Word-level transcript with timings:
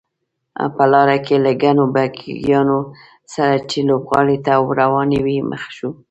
په 0.75 0.83
لاره 0.91 1.17
کې 1.25 1.35
له 1.45 1.51
ګڼو 1.63 1.85
بګیانو 1.95 2.79
سره 3.33 3.55
چې 3.69 3.79
لوبغالي 3.89 4.37
ته 4.45 4.53
روانې 4.79 5.19
وې 5.25 5.37
مخ 5.49 5.63
شوو. 5.75 5.89